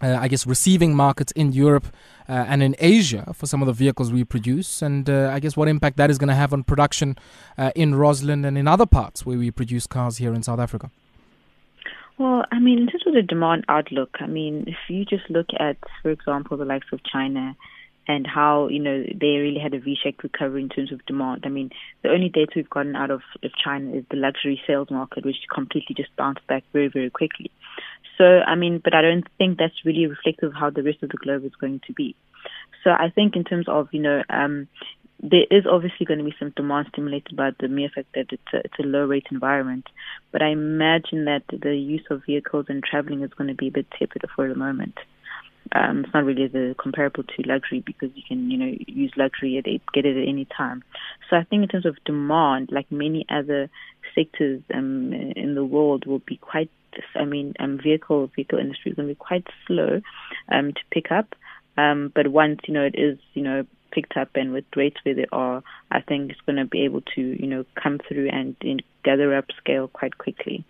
uh, 0.01 0.17
I 0.19 0.27
guess, 0.27 0.45
receiving 0.45 0.95
markets 0.95 1.31
in 1.33 1.51
Europe 1.51 1.87
uh, 2.27 2.33
and 2.47 2.61
in 2.61 2.75
Asia 2.79 3.33
for 3.33 3.45
some 3.45 3.61
of 3.61 3.67
the 3.67 3.73
vehicles 3.73 4.11
we 4.11 4.23
produce, 4.23 4.81
and 4.81 5.09
uh, 5.09 5.29
I 5.33 5.39
guess 5.39 5.55
what 5.55 5.67
impact 5.67 5.97
that 5.97 6.09
is 6.09 6.17
going 6.17 6.29
to 6.29 6.35
have 6.35 6.53
on 6.53 6.63
production 6.63 7.17
uh, 7.57 7.71
in 7.75 7.93
Rosslyn 7.93 8.45
and 8.45 8.57
in 8.57 8.67
other 8.67 8.85
parts 8.85 9.25
where 9.25 9.37
we 9.37 9.51
produce 9.51 9.87
cars 9.87 10.17
here 10.17 10.33
in 10.33 10.43
South 10.43 10.59
Africa. 10.59 10.91
Well, 12.17 12.45
I 12.51 12.59
mean, 12.59 12.79
in 12.79 12.87
terms 12.87 13.03
of 13.07 13.13
the 13.13 13.21
demand 13.21 13.65
outlook, 13.67 14.09
I 14.19 14.27
mean, 14.27 14.65
if 14.67 14.77
you 14.87 15.03
just 15.03 15.29
look 15.29 15.47
at, 15.59 15.77
for 16.01 16.11
example, 16.11 16.55
the 16.55 16.65
likes 16.65 16.87
of 16.93 17.01
China 17.03 17.55
and 18.07 18.27
how 18.27 18.67
you 18.67 18.79
know 18.79 19.03
they 19.03 19.37
really 19.37 19.59
had 19.59 19.73
a 19.73 19.79
V-shaped 19.79 20.23
recovery 20.23 20.61
in 20.61 20.69
terms 20.69 20.91
of 20.91 21.05
demand. 21.05 21.43
I 21.45 21.49
mean, 21.49 21.71
the 22.03 22.09
only 22.09 22.29
data 22.29 22.51
we've 22.55 22.69
gotten 22.69 22.95
out 22.95 23.11
of, 23.11 23.21
of 23.43 23.51
China 23.61 23.91
is 23.93 24.05
the 24.09 24.17
luxury 24.17 24.61
sales 24.67 24.89
market, 24.91 25.25
which 25.25 25.37
completely 25.53 25.95
just 25.95 26.15
bounced 26.15 26.45
back 26.47 26.63
very, 26.71 26.87
very 26.87 27.09
quickly. 27.09 27.51
So, 28.17 28.23
I 28.23 28.55
mean, 28.55 28.79
but 28.83 28.93
I 28.93 29.01
don't 29.01 29.27
think 29.37 29.57
that's 29.57 29.85
really 29.85 30.07
reflective 30.07 30.49
of 30.49 30.55
how 30.55 30.69
the 30.69 30.83
rest 30.83 31.03
of 31.03 31.09
the 31.09 31.17
globe 31.17 31.45
is 31.45 31.55
going 31.59 31.81
to 31.87 31.93
be. 31.93 32.15
So, 32.83 32.91
I 32.91 33.11
think 33.13 33.35
in 33.35 33.43
terms 33.43 33.67
of 33.67 33.89
you 33.91 34.01
know, 34.01 34.23
um, 34.29 34.67
there 35.21 35.45
is 35.49 35.65
obviously 35.69 36.05
going 36.05 36.19
to 36.19 36.25
be 36.25 36.35
some 36.37 36.53
demand 36.55 36.87
stimulated 36.91 37.35
by 37.35 37.51
the 37.59 37.67
mere 37.67 37.89
fact 37.89 38.07
that 38.13 38.27
it's 38.31 38.53
a, 38.53 38.57
it's 38.57 38.79
a 38.79 38.83
low 38.83 39.05
rate 39.05 39.27
environment. 39.31 39.87
But 40.31 40.41
I 40.41 40.49
imagine 40.49 41.25
that 41.25 41.43
the 41.47 41.75
use 41.75 42.05
of 42.09 42.23
vehicles 42.25 42.65
and 42.69 42.83
traveling 42.83 43.21
is 43.21 43.33
going 43.33 43.47
to 43.47 43.55
be 43.55 43.67
a 43.67 43.71
bit 43.71 43.87
tepid 43.97 44.23
for 44.35 44.47
the 44.47 44.55
moment. 44.55 44.97
Um, 45.71 46.03
it's 46.05 46.13
not 46.13 46.25
really 46.25 46.47
the 46.47 46.75
comparable 46.77 47.23
to 47.23 47.43
luxury 47.47 47.81
because 47.83 48.09
you 48.13 48.21
can, 48.27 48.51
you 48.51 48.57
know, 48.57 48.71
use 48.87 49.11
luxury 49.17 49.57
at 49.57 49.65
get 49.93 50.05
it 50.05 50.17
at 50.17 50.27
any 50.27 50.45
time. 50.55 50.83
So 51.29 51.37
I 51.37 51.43
think 51.43 51.63
in 51.63 51.69
terms 51.69 51.87
of 51.87 51.97
demand, 52.05 52.69
like 52.71 52.91
many 52.91 53.25
other 53.29 53.69
sectors 54.13 54.61
um, 54.73 55.11
in 55.13 55.55
the 55.55 55.65
world, 55.65 56.05
will 56.05 56.19
be 56.19 56.37
quite. 56.37 56.69
I 57.15 57.25
mean, 57.25 57.53
um, 57.59 57.79
vehicle 57.81 58.27
vehicle 58.35 58.59
industry 58.59 58.91
is 58.91 58.95
going 58.95 59.07
to 59.07 59.13
be 59.13 59.17
quite 59.17 59.47
slow 59.67 60.01
um, 60.49 60.73
to 60.73 60.81
pick 60.91 61.11
up. 61.11 61.35
Um, 61.77 62.11
but 62.13 62.27
once 62.27 62.61
you 62.67 62.73
know 62.73 62.83
it 62.83 62.95
is, 62.97 63.17
you 63.33 63.43
know, 63.43 63.65
picked 63.91 64.17
up 64.17 64.29
and 64.35 64.51
with 64.51 64.65
rates 64.75 64.97
where 65.03 65.15
they 65.15 65.25
are, 65.31 65.63
I 65.91 66.01
think 66.01 66.31
it's 66.31 66.41
going 66.41 66.57
to 66.57 66.65
be 66.65 66.83
able 66.83 67.01
to, 67.15 67.21
you 67.21 67.47
know, 67.47 67.65
come 67.81 67.99
through 68.07 68.29
and, 68.29 68.55
and 68.61 68.83
gather 69.03 69.35
up 69.35 69.45
scale 69.57 69.87
quite 69.87 70.17
quickly. 70.17 70.63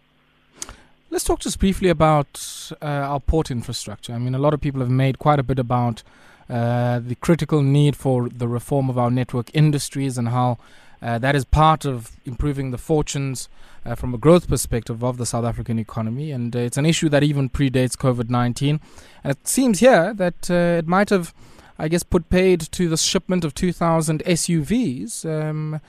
Let's 1.09 1.23
talk 1.23 1.39
just 1.39 1.59
briefly 1.59 1.89
about 1.89 2.71
uh, 2.81 2.85
our 2.85 3.19
port 3.19 3.51
infrastructure. 3.51 4.13
I 4.13 4.17
mean, 4.17 4.35
a 4.35 4.39
lot 4.39 4.53
of 4.53 4.61
people 4.61 4.81
have 4.81 4.89
made 4.89 5.19
quite 5.19 5.39
a 5.39 5.43
bit 5.43 5.59
about 5.59 6.03
uh, 6.49 6.99
the 6.99 7.15
critical 7.15 7.61
need 7.61 7.95
for 7.95 8.29
the 8.29 8.47
reform 8.47 8.89
of 8.89 8.97
our 8.97 9.09
network 9.09 9.49
industries 9.53 10.17
and 10.17 10.29
how 10.29 10.57
uh, 11.05 11.19
that 11.19 11.35
is 11.35 11.45
part 11.45 11.85
of 11.85 12.17
improving 12.25 12.71
the 12.71 12.79
fortunes 12.79 13.47
uh, 13.85 13.93
from 13.93 14.15
a 14.15 14.17
growth 14.17 14.47
perspective 14.47 15.03
of 15.03 15.17
the 15.17 15.25
South 15.25 15.45
African 15.45 15.77
economy. 15.77 16.31
And 16.31 16.55
uh, 16.55 16.59
it's 16.59 16.77
an 16.77 16.85
issue 16.85 17.09
that 17.09 17.21
even 17.21 17.47
predates 17.47 17.95
COVID 17.95 18.31
19. 18.31 18.79
And 19.23 19.31
it 19.31 19.47
seems 19.47 19.81
here 19.81 20.15
that 20.15 20.49
uh, 20.49 20.79
it 20.79 20.87
might 20.87 21.11
have, 21.11 21.31
I 21.77 21.89
guess, 21.89 22.01
put 22.01 22.31
paid 22.31 22.59
to 22.71 22.89
the 22.89 22.97
shipment 22.97 23.45
of 23.45 23.53
2,000 23.53 24.23
SUVs, 24.23 25.25
um, 25.25 25.79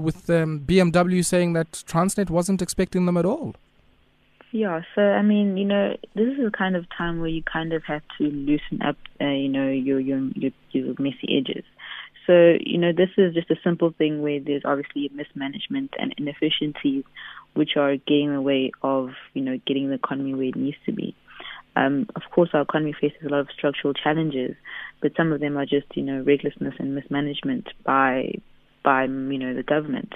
with 0.00 0.30
um, 0.30 0.60
BMW 0.60 1.24
saying 1.24 1.54
that 1.54 1.72
Transnet 1.72 2.30
wasn't 2.30 2.62
expecting 2.62 3.06
them 3.06 3.16
at 3.16 3.24
all. 3.24 3.56
Yeah, 4.52 4.82
so 4.94 5.00
I 5.00 5.22
mean, 5.22 5.56
you 5.56 5.64
know, 5.64 5.96
this 6.14 6.38
is 6.38 6.46
a 6.46 6.50
kind 6.50 6.76
of 6.76 6.84
time 6.96 7.20
where 7.20 7.30
you 7.30 7.42
kind 7.42 7.72
of 7.72 7.82
have 7.84 8.02
to 8.18 8.24
loosen 8.24 8.82
up, 8.82 8.96
uh, 9.18 9.24
you 9.24 9.48
know, 9.48 9.66
your, 9.70 9.98
your 9.98 10.20
your 10.34 10.50
your 10.72 10.94
messy 10.98 11.38
edges. 11.38 11.64
So, 12.26 12.54
you 12.60 12.78
know, 12.78 12.92
this 12.92 13.10
is 13.16 13.34
just 13.34 13.50
a 13.50 13.56
simple 13.64 13.92
thing 13.96 14.22
where 14.22 14.40
there's 14.40 14.62
obviously 14.64 15.10
mismanagement 15.14 15.94
and 15.98 16.14
inefficiencies 16.16 17.04
which 17.54 17.76
are 17.76 17.96
getting 17.96 18.28
in 18.28 18.34
the 18.34 18.40
way 18.40 18.72
of, 18.82 19.10
you 19.34 19.42
know, 19.42 19.58
getting 19.66 19.88
the 19.88 19.94
economy 19.94 20.34
where 20.34 20.48
it 20.48 20.56
needs 20.56 20.76
to 20.86 20.92
be. 20.92 21.14
Um, 21.74 22.06
of 22.14 22.22
course, 22.34 22.50
our 22.52 22.62
economy 22.62 22.94
faces 22.98 23.18
a 23.24 23.28
lot 23.28 23.40
of 23.40 23.48
structural 23.56 23.94
challenges, 23.94 24.56
but 25.00 25.12
some 25.16 25.32
of 25.32 25.40
them 25.40 25.56
are 25.56 25.66
just, 25.66 25.86
you 25.94 26.02
know, 26.02 26.22
recklessness 26.22 26.74
and 26.78 26.94
mismanagement 26.94 27.68
by, 27.84 28.34
by 28.84 29.04
you 29.04 29.38
know, 29.38 29.54
the 29.54 29.62
government. 29.62 30.14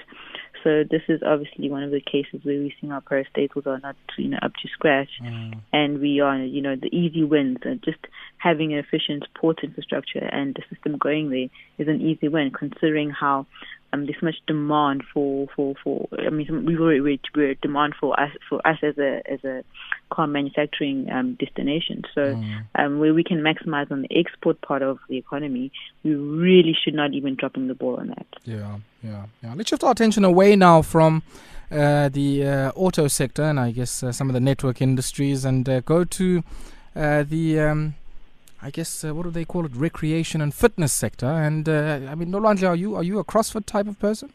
So 0.67 0.83
this 0.83 1.03
is 1.07 1.21
obviously 1.25 1.69
one 1.69 1.83
of 1.83 1.91
the 1.91 2.01
cases 2.01 2.43
where 2.43 2.57
we're 2.57 2.73
seeing 2.81 2.91
our 2.91 2.99
parastatals 2.99 3.65
are 3.65 3.79
not, 3.79 3.95
you 4.17 4.27
know, 4.27 4.39
up 4.41 4.51
to 4.61 4.67
scratch, 4.67 5.07
mm. 5.23 5.57
and 5.71 6.01
we 6.01 6.19
are, 6.19 6.37
you 6.37 6.61
know, 6.61 6.75
the 6.75 6.93
easy 6.93 7.23
wins. 7.23 7.59
And 7.63 7.81
just 7.81 7.99
having 8.37 8.73
an 8.73 8.79
efficient 8.79 9.23
port 9.33 9.63
infrastructure 9.63 10.19
and 10.19 10.53
the 10.55 10.63
system 10.69 10.97
going 10.97 11.29
there 11.29 11.47
is 11.77 11.87
an 11.87 12.01
easy 12.01 12.27
win, 12.27 12.51
considering 12.51 13.11
how 13.11 13.45
um, 13.93 14.05
there's 14.05 14.19
so 14.19 14.25
much 14.25 14.35
demand 14.45 15.05
for, 15.13 15.47
for, 15.55 15.75
for 15.81 16.09
I 16.19 16.29
mean, 16.31 16.65
we've 16.65 16.77
were, 16.77 17.01
we're 17.01 17.55
demand 17.61 17.95
for 17.97 18.19
us 18.19 18.31
for 18.49 18.59
us 18.67 18.79
as 18.83 18.97
a 18.97 19.21
as 19.31 19.41
a 19.45 19.63
car 20.11 20.27
manufacturing 20.27 21.09
um, 21.09 21.35
destination. 21.35 22.03
So 22.13 22.35
mm. 22.35 22.65
um, 22.75 22.99
where 22.99 23.13
we 23.13 23.23
can 23.23 23.37
maximize 23.37 23.89
on 23.89 24.01
the 24.01 24.09
export 24.11 24.59
part 24.61 24.81
of 24.81 24.99
the 25.07 25.17
economy, 25.17 25.71
we 26.03 26.13
really 26.15 26.75
should 26.83 26.93
not 26.93 27.13
even 27.13 27.35
dropping 27.35 27.69
the 27.69 27.75
ball 27.75 27.95
on 27.97 28.07
that. 28.07 28.27
Yeah, 28.43 28.79
yeah, 29.07 29.25
yeah. 29.43 29.53
Let's 29.55 29.69
shift 29.69 29.83
our 29.83 29.91
attention 29.91 30.25
away 30.25 30.55
now 30.55 30.81
from. 30.81 31.23
Uh, 31.69 32.07
the 32.07 32.47
uh, 32.47 32.71
auto 32.77 33.09
sector 33.09 33.43
and 33.43 33.59
I 33.59 33.71
guess 33.71 34.01
uh, 34.01 34.13
some 34.13 34.29
of 34.29 34.33
the 34.33 34.39
network 34.39 34.81
industries 34.81 35.43
and 35.43 35.67
uh, 35.67 35.81
go 35.81 36.05
to 36.05 36.41
uh, 36.95 37.23
the 37.23 37.59
um, 37.59 37.95
I 38.61 38.71
guess 38.71 39.03
uh, 39.03 39.13
what 39.13 39.23
do 39.23 39.31
they 39.31 39.45
call 39.45 39.65
it? 39.65 39.75
Recreation 39.75 40.41
and 40.41 40.53
fitness 40.53 40.93
sector. 40.93 41.27
And 41.27 41.69
uh, 41.69 41.99
I 42.09 42.15
mean, 42.15 42.31
Nolwandle, 42.31 42.69
are 42.69 42.75
you 42.75 42.95
are 42.95 43.03
you 43.03 43.19
a 43.19 43.23
CrossFit 43.23 43.65
type 43.65 43.87
of 43.87 43.99
person? 43.99 44.31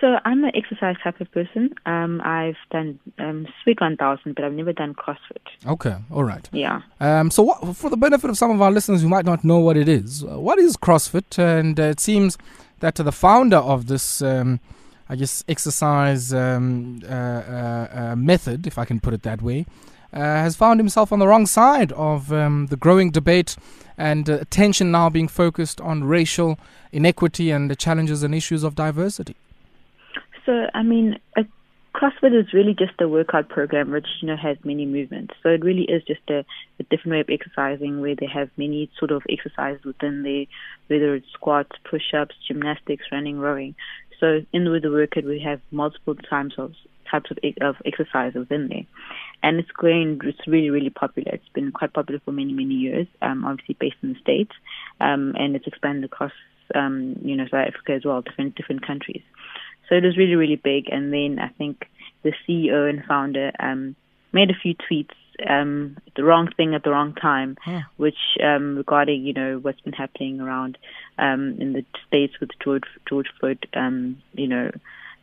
So 0.00 0.18
I'm 0.24 0.44
an 0.44 0.50
exercise 0.54 0.96
type 1.02 1.20
of 1.20 1.30
person. 1.32 1.74
Um, 1.86 2.20
I've 2.22 2.56
done 2.70 2.98
um, 3.18 3.46
Sweat 3.62 3.80
1000, 3.80 4.34
but 4.34 4.44
I've 4.44 4.52
never 4.52 4.72
done 4.72 4.94
CrossFit. 4.94 5.46
Okay, 5.66 5.96
all 6.10 6.24
right. 6.24 6.46
Yeah. 6.52 6.82
Um, 7.00 7.30
so 7.30 7.42
what, 7.42 7.76
for 7.76 7.88
the 7.88 7.96
benefit 7.96 8.28
of 8.28 8.36
some 8.36 8.50
of 8.50 8.60
our 8.60 8.70
listeners 8.70 9.00
who 9.00 9.08
might 9.08 9.24
not 9.24 9.44
know 9.44 9.60
what 9.60 9.76
it 9.76 9.88
is, 9.88 10.22
what 10.24 10.58
is 10.58 10.76
CrossFit? 10.76 11.38
And 11.38 11.78
uh, 11.78 11.84
it 11.84 12.00
seems 12.00 12.36
that 12.84 12.96
the 12.96 13.12
founder 13.12 13.56
of 13.56 13.86
this, 13.86 14.20
um, 14.20 14.60
I 15.08 15.16
guess, 15.16 15.42
exercise 15.48 16.34
um, 16.34 17.00
uh, 17.08 17.14
uh, 17.14 17.88
uh, 18.12 18.16
method, 18.16 18.66
if 18.66 18.76
I 18.76 18.84
can 18.84 19.00
put 19.00 19.14
it 19.14 19.22
that 19.22 19.40
way, 19.40 19.64
uh, 20.12 20.18
has 20.18 20.54
found 20.54 20.80
himself 20.80 21.10
on 21.10 21.18
the 21.18 21.26
wrong 21.26 21.46
side 21.46 21.92
of 21.92 22.30
um, 22.30 22.66
the 22.66 22.76
growing 22.76 23.10
debate 23.10 23.56
and 23.96 24.28
uh, 24.28 24.34
attention 24.34 24.90
now 24.90 25.08
being 25.08 25.28
focused 25.28 25.80
on 25.80 26.04
racial 26.04 26.58
inequity 26.92 27.50
and 27.50 27.70
the 27.70 27.76
challenges 27.76 28.22
and 28.22 28.34
issues 28.34 28.62
of 28.62 28.74
diversity. 28.74 29.34
So, 30.44 30.66
I 30.74 30.82
mean, 30.82 31.18
CrossFit 31.94 32.38
is 32.38 32.52
really 32.52 32.74
just 32.74 33.00
a 33.00 33.08
workout 33.08 33.48
program 33.48 33.92
which 33.92 34.06
you 34.20 34.26
know 34.26 34.36
has 34.36 34.56
many 34.64 34.84
movements. 34.84 35.34
So 35.42 35.50
it 35.50 35.64
really 35.64 35.84
is 35.84 36.02
just 36.04 36.28
a, 36.28 36.44
a 36.80 36.82
different 36.90 37.12
way 37.12 37.20
of 37.20 37.30
exercising 37.30 38.00
where 38.00 38.16
they 38.16 38.26
have 38.26 38.50
many 38.56 38.90
sort 38.98 39.12
of 39.12 39.22
exercises 39.30 39.84
within 39.84 40.24
there, 40.24 40.46
whether 40.88 41.14
it's 41.14 41.26
squats, 41.32 41.70
push-ups, 41.88 42.34
gymnastics, 42.48 43.04
running, 43.12 43.38
rowing. 43.38 43.76
So 44.18 44.40
in 44.52 44.70
with 44.70 44.82
the 44.82 44.90
workout 44.90 45.24
we 45.24 45.40
have 45.40 45.60
multiple 45.70 46.16
times 46.16 46.54
of 46.58 46.72
types 47.08 47.30
of, 47.30 47.38
of 47.60 47.76
exercise 47.84 48.34
within 48.34 48.68
there. 48.68 48.86
And 49.42 49.60
it's 49.60 49.70
going, 49.70 50.20
it's 50.24 50.46
really, 50.48 50.70
really 50.70 50.90
popular. 50.90 51.32
It's 51.32 51.48
been 51.54 51.70
quite 51.70 51.92
popular 51.92 52.20
for 52.24 52.32
many, 52.32 52.52
many 52.52 52.74
years, 52.74 53.06
um, 53.22 53.44
obviously 53.44 53.76
based 53.78 53.96
in 54.02 54.14
the 54.14 54.18
States, 54.20 54.52
um, 55.00 55.34
and 55.38 55.54
it's 55.54 55.66
expanded 55.66 56.04
across, 56.04 56.32
um, 56.74 57.16
you 57.22 57.36
know, 57.36 57.44
South 57.44 57.68
Africa 57.68 57.92
as 57.92 58.04
well, 58.04 58.22
different, 58.22 58.56
different 58.56 58.86
countries. 58.86 59.22
So 59.88 59.94
it 59.94 60.04
was 60.04 60.16
really, 60.16 60.36
really 60.36 60.56
big. 60.56 60.88
And 60.90 61.12
then 61.12 61.38
I 61.38 61.48
think 61.48 61.88
the 62.22 62.32
CEO 62.46 62.88
and 62.88 63.04
founder, 63.04 63.52
um, 63.58 63.96
made 64.32 64.50
a 64.50 64.54
few 64.54 64.74
tweets 64.74 65.14
um, 65.48 65.96
the 66.16 66.24
wrong 66.24 66.48
thing 66.56 66.74
at 66.74 66.84
the 66.84 66.90
wrong 66.90 67.14
time, 67.14 67.56
which 67.96 68.18
um, 68.42 68.76
regarding 68.76 69.24
you 69.24 69.32
know 69.32 69.58
what's 69.58 69.80
been 69.80 69.92
happening 69.92 70.40
around 70.40 70.78
um, 71.18 71.56
in 71.58 71.72
the 71.72 71.84
states 72.06 72.34
with 72.40 72.50
George 72.62 72.84
George 73.08 73.28
Floyd, 73.38 73.66
um, 73.74 74.22
you 74.34 74.46
know, 74.46 74.70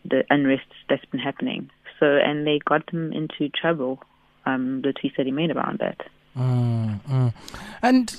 the 0.06 0.24
unrest 0.30 0.68
that's 0.90 1.06
been 1.06 1.20
happening. 1.20 1.70
So 2.00 2.06
and 2.06 2.46
they 2.46 2.60
got 2.60 2.90
him 2.90 3.14
into 3.14 3.50
trouble. 3.50 4.04
Um, 4.44 4.82
the 4.82 4.92
tweets 4.92 5.18
that 5.18 5.28
he 5.28 5.32
made 5.32 5.56
around 5.56 5.80
that. 5.80 6.02
Mm, 6.36 7.00
mm. 7.02 7.34
And 7.84 8.10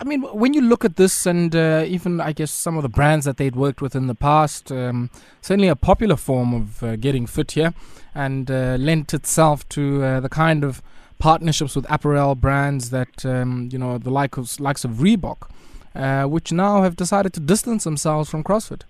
I 0.00 0.04
mean, 0.04 0.22
when 0.22 0.54
you 0.54 0.60
look 0.60 0.84
at 0.84 0.94
this, 0.94 1.26
and 1.26 1.54
uh, 1.56 1.84
even 1.86 2.20
I 2.20 2.32
guess 2.32 2.52
some 2.52 2.76
of 2.76 2.82
the 2.82 2.88
brands 2.88 3.24
that 3.24 3.36
they'd 3.36 3.56
worked 3.56 3.82
with 3.82 3.96
in 3.96 4.06
the 4.06 4.14
past, 4.14 4.70
um, 4.70 5.10
certainly 5.40 5.66
a 5.66 5.74
popular 5.74 6.14
form 6.14 6.54
of 6.54 6.82
uh, 6.82 6.96
getting 6.96 7.26
fit 7.26 7.52
here, 7.52 7.74
and 8.14 8.48
uh, 8.48 8.76
lent 8.78 9.12
itself 9.12 9.68
to 9.70 10.04
uh, 10.04 10.20
the 10.20 10.28
kind 10.28 10.62
of 10.62 10.82
partnerships 11.18 11.74
with 11.74 11.84
apparel 11.90 12.36
brands 12.36 12.90
that 12.90 13.26
um, 13.26 13.68
you 13.72 13.78
know 13.78 13.98
the 13.98 14.10
like 14.10 14.36
of, 14.36 14.60
likes 14.60 14.84
of 14.84 14.92
Reebok, 14.92 15.50
uh, 15.96 16.24
which 16.24 16.52
now 16.52 16.82
have 16.82 16.94
decided 16.94 17.32
to 17.32 17.40
distance 17.40 17.82
themselves 17.82 18.30
from 18.30 18.44
CrossFit. 18.44 18.82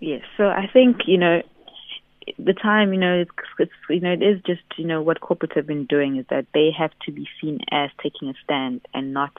Yes, 0.00 0.22
so 0.36 0.48
I 0.48 0.68
think 0.72 1.06
you 1.06 1.18
know 1.18 1.42
the 2.38 2.52
time, 2.52 2.92
you 2.92 2.98
know, 2.98 3.20
it's, 3.20 3.30
it's, 3.58 3.72
you 3.88 4.00
know, 4.00 4.12
it 4.12 4.22
is 4.22 4.40
just, 4.46 4.62
you 4.76 4.86
know, 4.86 5.02
what 5.02 5.20
corporates 5.20 5.54
have 5.56 5.66
been 5.66 5.86
doing 5.86 6.16
is 6.16 6.26
that 6.30 6.46
they 6.54 6.70
have 6.76 6.90
to 7.06 7.12
be 7.12 7.28
seen 7.40 7.60
as 7.70 7.90
taking 8.02 8.28
a 8.28 8.34
stand 8.44 8.80
and 8.94 9.12
not. 9.12 9.32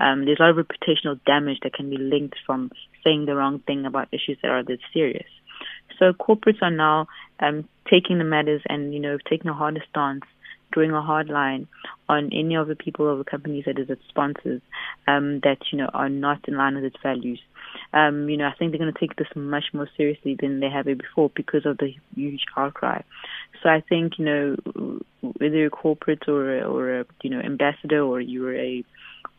Um, 0.00 0.24
there's 0.24 0.38
a 0.40 0.44
lot 0.44 0.58
of 0.58 0.66
reputational 0.66 1.20
damage 1.24 1.58
that 1.62 1.74
can 1.74 1.90
be 1.90 1.98
linked 1.98 2.36
from 2.46 2.70
saying 3.04 3.26
the 3.26 3.36
wrong 3.36 3.60
thing 3.60 3.84
about 3.86 4.08
issues 4.12 4.38
that 4.42 4.50
are 4.50 4.64
this 4.64 4.80
serious. 4.92 5.26
So 5.98 6.12
corporates 6.12 6.62
are 6.62 6.70
now 6.70 7.06
um, 7.40 7.68
taking 7.90 8.18
the 8.18 8.24
matters 8.24 8.62
and 8.68 8.92
you 8.94 9.00
know 9.00 9.18
taking 9.28 9.50
a 9.50 9.54
harder 9.54 9.82
stance, 9.90 10.24
drawing 10.72 10.92
a 10.92 11.02
hard 11.02 11.28
line 11.28 11.68
on 12.08 12.30
any 12.32 12.54
of 12.54 12.68
the 12.68 12.76
people 12.76 13.06
or 13.06 13.16
the 13.16 13.24
companies 13.24 13.64
that 13.66 13.78
is 13.78 13.90
its 13.90 14.02
sponsors 14.08 14.62
um, 15.06 15.40
that 15.40 15.58
you 15.70 15.78
know 15.78 15.90
are 15.92 16.08
not 16.08 16.48
in 16.48 16.56
line 16.56 16.74
with 16.74 16.84
its 16.84 16.96
values 17.02 17.40
um, 17.92 18.28
you 18.28 18.36
know, 18.36 18.46
I 18.46 18.54
think 18.58 18.72
they're 18.72 18.78
going 18.78 18.92
to 18.92 18.98
take 18.98 19.16
this 19.16 19.28
much 19.34 19.64
more 19.72 19.88
seriously 19.96 20.36
than 20.40 20.60
they 20.60 20.70
have 20.70 20.86
it 20.86 20.98
before 20.98 21.30
because 21.34 21.66
of 21.66 21.78
the 21.78 21.94
huge 22.14 22.44
outcry. 22.56 23.02
So 23.62 23.68
I 23.68 23.80
think, 23.88 24.18
you 24.18 24.24
know, 24.24 25.00
whether 25.20 25.56
you're 25.56 25.70
corporate 25.70 26.28
or 26.28 26.62
or 26.64 27.00
a, 27.00 27.06
you 27.22 27.30
know, 27.30 27.40
ambassador 27.40 28.00
or 28.00 28.20
you're 28.20 28.56
a 28.56 28.84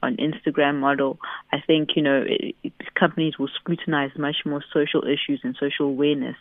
an 0.02 0.18
Instagram 0.18 0.80
model, 0.80 1.18
I 1.52 1.58
think, 1.66 1.92
you 1.96 2.02
know, 2.02 2.24
it, 2.28 2.56
it, 2.64 2.74
companies 2.94 3.38
will 3.40 3.50
scrutinize 3.56 4.12
much 4.18 4.38
more 4.46 4.64
social 4.74 5.04
issues 5.04 5.40
and 5.44 5.56
social 5.60 5.88
awareness 5.88 6.36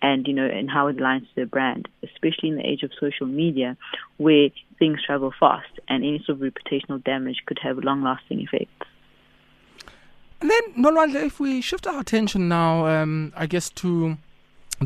and, 0.00 0.26
you 0.26 0.32
know, 0.32 0.46
and 0.46 0.70
how 0.70 0.86
it 0.86 0.96
aligns 0.96 1.22
to 1.22 1.34
their 1.34 1.46
brand, 1.46 1.88
especially 2.02 2.50
in 2.50 2.56
the 2.56 2.66
age 2.66 2.82
of 2.82 2.90
social 3.00 3.26
media 3.26 3.76
where 4.16 4.48
things 4.78 5.00
travel 5.04 5.32
fast 5.38 5.70
and 5.88 6.04
any 6.04 6.22
sort 6.24 6.40
of 6.40 6.52
reputational 6.52 7.02
damage 7.02 7.42
could 7.46 7.58
have 7.62 7.78
long 7.78 8.02
lasting 8.02 8.40
effects. 8.40 8.86
And 10.40 10.50
then, 10.50 10.62
Nolwandle, 10.84 11.26
if 11.26 11.38
we 11.38 11.60
shift 11.60 11.86
our 11.86 12.00
attention 12.00 12.48
now, 12.48 12.86
um, 12.86 13.32
I 13.36 13.46
guess, 13.46 13.68
to 13.70 14.16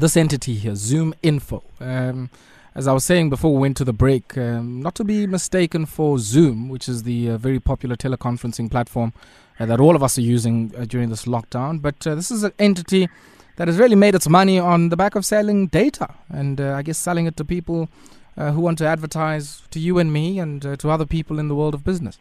this 0.01 0.17
entity 0.17 0.55
here, 0.55 0.73
ZoomInfo. 0.73 1.63
Um, 1.81 2.29
as 2.75 2.89
I 2.89 2.93
was 2.93 3.05
saying 3.05 3.31
before 3.31 3.53
we 3.55 3.61
went 3.61 3.77
to 3.77 3.85
the 3.85 3.93
break, 3.93 4.37
um, 4.37 4.83
not 4.83 4.97
to 4.97 5.05
be 5.05 5.27
mistaken 5.27 5.87
for 5.87 6.19
Zoom, 6.19 6.69
which 6.69 6.89
is 6.89 7.05
the 7.05 7.31
uh, 7.31 7.39
very 7.39 7.61
popular 7.61 7.95
teleconferencing 7.95 8.69
platform 8.71 9.13
uh, 9.61 9.67
that 9.67 9.79
all 9.79 9.95
of 9.95 10.03
us 10.03 10.19
are 10.19 10.23
using 10.23 10.73
uh, 10.77 10.85
during 10.85 11.11
this 11.11 11.27
lockdown, 11.27 11.81
but 11.81 12.05
uh, 12.09 12.17
this 12.17 12.33
is 12.33 12.43
an 12.43 12.53
entity 12.59 13.09
that 13.55 13.69
has 13.69 13.79
really 13.79 13.95
made 13.95 14.17
its 14.17 14.29
money 14.29 14.59
on 14.59 14.89
the 14.89 14.97
back 14.97 15.15
of 15.15 15.25
selling 15.25 15.69
data 15.69 16.13
and 16.29 16.61
uh, 16.61 16.75
I 16.75 16.83
guess 16.83 16.99
selling 16.99 17.27
it 17.27 17.37
to 17.37 17.45
people 17.45 17.89
uh, 18.37 18.51
who 18.51 18.61
want 18.61 18.79
to 18.79 18.87
advertise 18.87 19.63
to 19.71 19.79
you 19.79 20.01
and 20.01 20.13
me 20.13 20.41
and 20.41 20.61
to 20.61 20.91
other 20.91 21.07
people 21.07 21.39
in 21.39 21.47
the 21.47 21.55
world 21.55 21.73
of 21.73 21.85
business. 21.85 22.19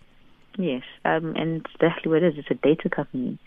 Yes, 0.60 0.84
um, 1.06 1.36
and 1.36 1.66
exactly 1.74 2.12
what 2.12 2.22
it 2.22 2.34
is. 2.34 2.38
It's 2.38 2.52
a 2.52 2.68
data 2.68 2.88
company. 2.88 3.40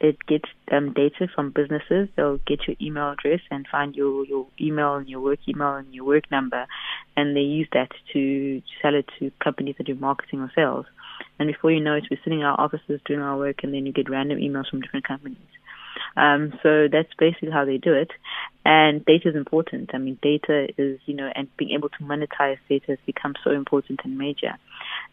It 0.00 0.18
gets 0.26 0.48
um, 0.70 0.92
data 0.92 1.28
from 1.34 1.50
businesses. 1.50 2.08
They'll 2.16 2.38
get 2.38 2.66
your 2.66 2.76
email 2.80 3.12
address 3.12 3.40
and 3.50 3.66
find 3.70 3.94
your, 3.94 4.26
your 4.26 4.46
email 4.60 4.96
and 4.96 5.08
your 5.08 5.20
work 5.20 5.38
email 5.48 5.74
and 5.74 5.94
your 5.94 6.04
work 6.04 6.30
number, 6.30 6.66
and 7.16 7.36
they 7.36 7.40
use 7.40 7.68
that 7.72 7.90
to 8.12 8.62
sell 8.82 8.94
it 8.94 9.08
to 9.18 9.30
companies 9.42 9.76
that 9.78 9.86
do 9.86 9.94
marketing 9.94 10.40
or 10.40 10.50
sales. 10.54 10.86
And 11.38 11.46
before 11.46 11.70
you 11.72 11.80
know 11.80 11.94
it, 11.94 12.04
we're 12.10 12.20
sitting 12.24 12.40
in 12.40 12.46
our 12.46 12.60
offices 12.60 13.00
doing 13.06 13.20
our 13.20 13.36
work, 13.36 13.60
and 13.62 13.72
then 13.72 13.86
you 13.86 13.92
get 13.92 14.10
random 14.10 14.38
emails 14.38 14.68
from 14.68 14.80
different 14.80 15.06
companies. 15.06 15.38
Um, 16.16 16.52
so 16.62 16.86
that's 16.90 17.08
basically 17.18 17.50
how 17.50 17.64
they 17.64 17.78
do 17.78 17.92
it. 17.94 18.10
And 18.64 19.04
data 19.04 19.28
is 19.28 19.36
important. 19.36 19.90
I 19.94 19.98
mean, 19.98 20.18
data 20.22 20.68
is, 20.78 20.98
you 21.06 21.14
know, 21.14 21.30
and 21.34 21.48
being 21.56 21.72
able 21.72 21.88
to 21.90 21.98
monetize 22.02 22.58
data 22.68 22.86
has 22.88 22.98
become 23.06 23.34
so 23.44 23.50
important 23.50 24.00
and 24.04 24.16
major. 24.16 24.54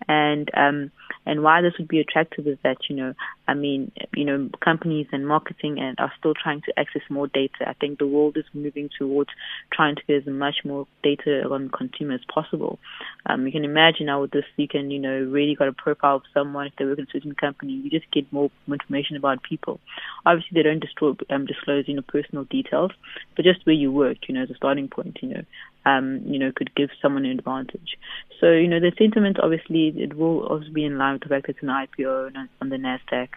And 0.07 0.49
um, 0.55 0.91
and 1.25 1.43
why 1.43 1.61
this 1.61 1.73
would 1.77 1.87
be 1.87 1.99
attractive 1.99 2.47
is 2.47 2.57
that 2.63 2.77
you 2.89 2.95
know, 2.95 3.13
I 3.47 3.53
mean, 3.53 3.91
you 4.15 4.25
know, 4.25 4.49
companies 4.63 5.07
and 5.11 5.27
marketing 5.27 5.79
and 5.79 5.97
are 5.99 6.11
still 6.17 6.33
trying 6.33 6.61
to 6.61 6.79
access 6.79 7.01
more 7.09 7.27
data. 7.27 7.67
I 7.67 7.73
think 7.73 7.99
the 7.99 8.07
world 8.07 8.37
is 8.37 8.45
moving 8.53 8.89
towards 8.97 9.29
trying 9.71 9.95
to 9.95 10.01
get 10.07 10.27
as 10.27 10.33
much 10.33 10.57
more 10.65 10.87
data 11.03 11.47
on 11.49 11.69
consumers 11.69 12.21
as 12.21 12.33
possible. 12.33 12.79
Um, 13.25 13.45
you 13.45 13.51
can 13.51 13.65
imagine 13.65 14.07
how 14.07 14.21
with 14.21 14.31
this, 14.31 14.45
you 14.57 14.67
can 14.67 14.91
you 14.91 14.99
know 14.99 15.23
really 15.23 15.55
got 15.55 15.67
a 15.67 15.73
profile 15.73 16.17
of 16.17 16.23
someone 16.33 16.67
if 16.67 16.73
they 16.77 16.85
work 16.85 16.99
in 16.99 17.05
a 17.05 17.11
certain 17.11 17.35
company. 17.35 17.73
You 17.73 17.89
just 17.89 18.11
get 18.11 18.31
more 18.33 18.49
information 18.67 19.15
about 19.15 19.43
people. 19.43 19.79
Obviously, 20.25 20.55
they 20.55 20.63
don't 20.63 20.79
disclose, 20.79 21.17
um, 21.29 21.45
disclose 21.45 21.87
you 21.87 21.95
know 21.95 22.01
personal 22.01 22.45
details, 22.45 22.91
but 23.35 23.45
just 23.45 23.65
where 23.65 23.75
you 23.75 23.91
work, 23.91 24.17
you 24.27 24.35
know, 24.35 24.43
as 24.43 24.49
a 24.49 24.55
starting 24.55 24.87
point, 24.87 25.19
you 25.21 25.29
know, 25.29 25.43
um, 25.85 26.21
you 26.25 26.39
know, 26.39 26.51
could 26.55 26.73
give 26.75 26.89
someone 27.01 27.25
an 27.25 27.31
advantage. 27.31 27.97
So, 28.39 28.51
you 28.51 28.67
know, 28.67 28.79
the 28.79 28.91
sentiment 28.97 29.39
obviously 29.39 29.93
it 29.97 30.15
will 30.15 30.45
also 30.47 30.69
be 30.71 30.85
in 30.85 30.97
line 30.97 31.13
with 31.13 31.23
the 31.23 31.29
fact 31.29 31.47
that 31.47 31.55
it's 31.55 31.63
an 31.63 31.69
IPO 31.69 32.35
on 32.59 32.69
the 32.69 32.77
Nasdaq, 32.77 33.29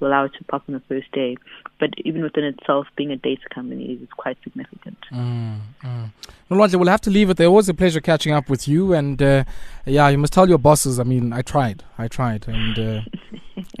will 0.00 0.08
allow 0.08 0.24
it 0.24 0.32
to 0.38 0.44
pop 0.44 0.62
on 0.68 0.74
the 0.74 0.80
first 0.80 1.10
day. 1.12 1.36
But 1.78 1.90
even 2.04 2.22
within 2.22 2.44
itself, 2.44 2.86
being 2.96 3.10
a 3.10 3.16
data 3.16 3.42
company 3.54 3.98
is 4.02 4.08
quite 4.16 4.36
significant. 4.42 4.98
Mm, 5.12 5.60
mm. 5.82 6.10
we'll 6.48 6.88
have 6.88 7.00
to 7.02 7.10
leave 7.10 7.30
it 7.30 7.36
there. 7.36 7.46
Always 7.46 7.68
a 7.68 7.74
pleasure 7.74 8.00
catching 8.00 8.32
up 8.32 8.50
with 8.50 8.66
you. 8.68 8.92
And 8.92 9.22
uh, 9.22 9.44
yeah, 9.86 10.08
you 10.08 10.18
must 10.18 10.32
tell 10.32 10.48
your 10.48 10.58
bosses. 10.58 10.98
I 10.98 11.04
mean, 11.04 11.32
I 11.32 11.42
tried, 11.42 11.84
I 11.98 12.08
tried, 12.08 12.48
and. 12.48 12.78
Uh, 12.78 13.00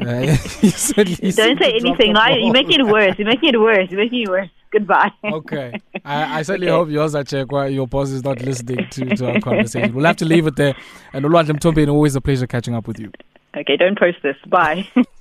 uh, 0.00 0.34
said, 0.36 1.06
Don't 1.06 1.58
say 1.58 1.72
anything. 1.72 2.12
No, 2.12 2.26
you're 2.28 2.52
making 2.52 2.80
it 2.80 2.86
worse. 2.86 3.18
You're 3.18 3.28
making 3.28 3.54
it 3.54 3.60
worse. 3.60 3.90
You're 3.90 4.00
making 4.00 4.22
it 4.22 4.28
worse. 4.28 4.50
Goodbye. 4.70 5.10
okay. 5.24 5.80
I, 6.04 6.38
I 6.38 6.42
certainly 6.42 6.68
okay. 6.68 6.76
hope 6.76 6.88
yours, 6.90 7.14
Achekwa, 7.14 7.72
your 7.72 7.86
boss 7.86 8.10
is 8.10 8.24
not 8.24 8.40
listening 8.40 8.86
to, 8.90 9.16
to 9.16 9.32
our 9.32 9.40
conversation. 9.40 9.94
We'll 9.94 10.06
have 10.06 10.16
to 10.16 10.24
leave 10.24 10.46
it 10.46 10.56
there. 10.56 10.74
And 11.12 11.24
Olwandle 11.24 11.58
Mthombeni, 11.58 11.88
always 11.88 12.16
a 12.16 12.20
pleasure 12.20 12.46
catching 12.46 12.74
up 12.74 12.86
with 12.86 12.98
you. 12.98 13.12
Okay, 13.56 13.76
don't 13.76 13.98
post 13.98 14.18
this. 14.22 14.36
Bye. 14.46 14.88